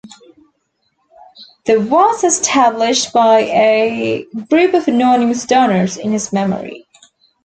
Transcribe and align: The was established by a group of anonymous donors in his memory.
The 1.67 1.79
was 1.79 2.23
established 2.23 3.13
by 3.13 3.41
a 3.41 4.25
group 4.49 4.73
of 4.73 4.87
anonymous 4.87 5.45
donors 5.45 5.95
in 5.97 6.11
his 6.11 6.33
memory. 6.33 6.87